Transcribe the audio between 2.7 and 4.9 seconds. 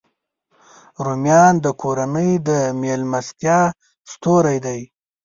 میلمستیا ستوری دی